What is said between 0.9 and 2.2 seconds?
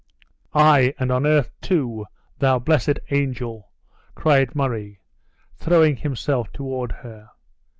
and on earth too,